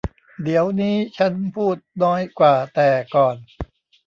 [0.43, 3.37] เดี๋ยวนี้ฉันพูดน้อยกว่าแต่ก่อน